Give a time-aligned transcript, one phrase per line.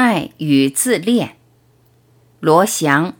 [0.00, 1.30] 爱与自恋，
[2.38, 3.14] 罗翔。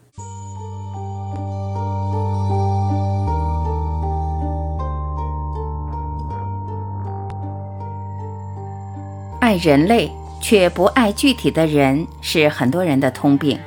[9.41, 13.58] 爱人类却不爱具体的人，是很多人的通病。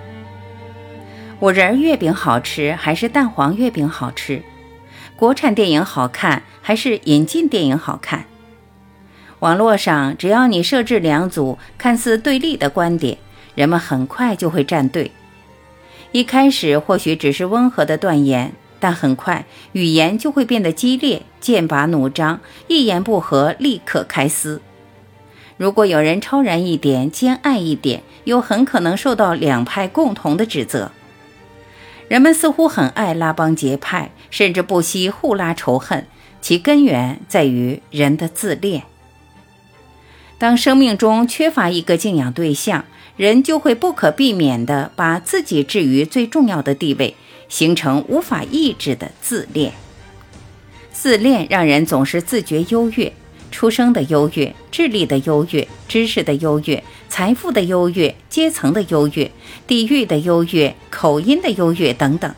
[1.41, 4.41] 五仁月饼好吃还是蛋黄月饼好吃？
[5.17, 8.23] 国产电影好看还是引进电影好看？
[9.41, 13.17] 网络上，只要你设置两组看似对立的观点，
[13.55, 15.09] 人们很快就会站队。
[16.11, 24.61] 一开始或许只是温和的断言，但很快语言就会变得激烈，剑拔弩张，一言不合立刻开撕。
[25.57, 30.91] 如果有人超然一点、兼爱一点，又很可能受到两派共同的指责。
[32.07, 36.05] 人们似乎很爱拉帮结派，甚至不惜互拉仇恨，
[36.41, 38.83] 其根源在于人的自恋。
[40.41, 47.15] 当生命中缺乏一个敬仰对象，人就会不可避免地把自己置于最重要的地位，
[47.47, 49.71] 形成无法抑制的自恋。
[50.91, 53.13] 自恋让人总是自觉优越，
[53.51, 59.29] 出生的优越、智力的优越、知识的优越、财富的优越、阶层的优越、
[59.67, 62.33] 地域的优越、口音的优越等等。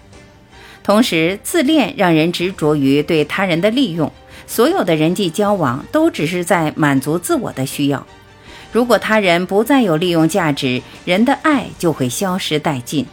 [0.84, 4.12] 同时，自恋让人执着于对他人的利用。
[4.46, 8.06] 所有的人际交往都只是在满足自我的需要。
[8.74, 13.06] 如果他人不再有利用价值，人的爱就会消失殆尽。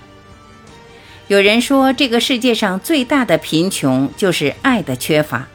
[1.28, 5.46] 有人说，这个世界上最大的贫穷就是爱的缺乏。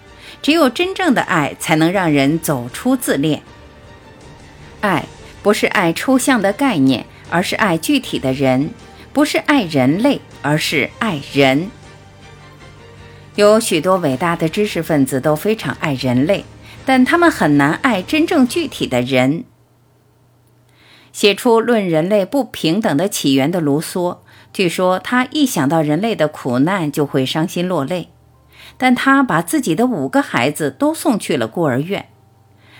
[0.42, 3.42] 只有真正的爱，才能让人走出自恋。
[4.80, 5.06] 爱
[5.44, 8.70] 不是爱抽象的概念，而是爱具体的人；
[9.12, 11.70] 不是爱人类，而是爱人。
[13.36, 16.46] 有许多伟大的知识分子都非常爱人类，
[16.86, 19.44] 但他们很难爱真正具体的人。
[21.12, 24.20] 写出《论人类不平等的起源》的卢梭，
[24.54, 28.08] 据说他一想到人类的苦难就会伤心落泪，
[28.78, 32.08] 但他把自己的五个孩子都送去了孤儿院。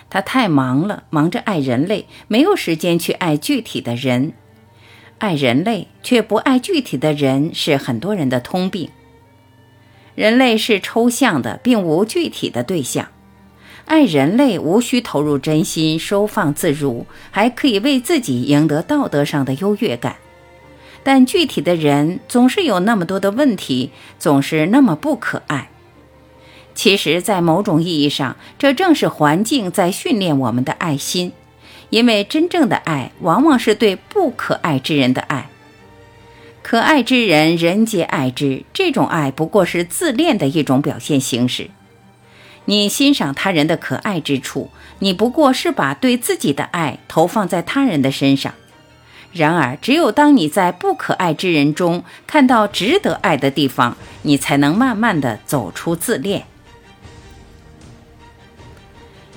[0.10, 4.32] 他太忙了，忙着爱人类，没有时间去爱具体的人。
[5.18, 8.90] 爱人类却不爱具体的人，是很多人的通病。
[10.16, 13.10] 人类是抽象的，并无具体的对象。
[13.86, 20.16] 爱人类无需投入真心，收放自如，还可以为自己赢得道德上的优越感。
[21.04, 25.70] 但具体的人总是有那么多的问题，总是那么不可爱。
[26.74, 31.32] 其实，在某种意义上，这正是环境在训练我们的爱心，
[31.92, 35.50] 因为真正的爱往往是对不可爱之人的爱。
[36.68, 38.64] 可爱之人，人皆爱之。
[38.74, 41.70] 这种爱不过是自恋的一种表现形式。
[42.66, 48.56] 你欣赏他人的可爱之处，你不过是把对自己的爱投放在他人的身上。
[49.32, 56.46] 然而，只有当你在不可爱之人中看到值得爱的地方，你才能慢慢的走出自恋。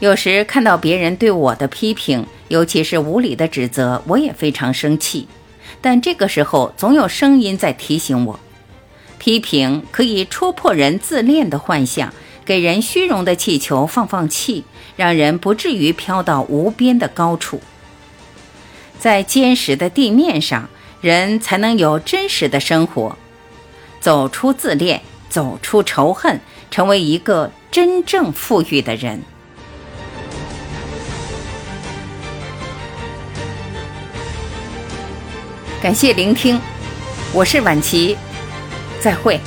[0.01, 5.29] 有时看到别人对我的批评，尤其是无理的指责，我也非常生气。
[5.81, 8.41] 但这个时候，总有声音在提醒我：
[9.19, 12.13] 批评可以戳破人自恋的幻象，
[12.45, 14.65] 给人虚荣的气球放放气，
[14.97, 17.61] 让人不至于飘到无边的高处。
[18.99, 20.69] 在坚实的地面上，
[21.01, 23.17] 人才能有真实的生活，
[24.01, 26.41] 走出自恋，走出仇恨，
[26.71, 29.23] 成为一个真正富裕的人。
[35.81, 36.61] 感谢聆听，
[37.33, 38.17] 我是晚琪，
[39.01, 39.41] 再会。